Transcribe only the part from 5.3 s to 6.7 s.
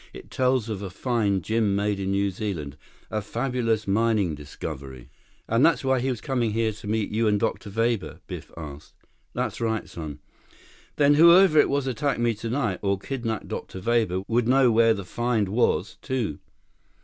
"And that's why he was coming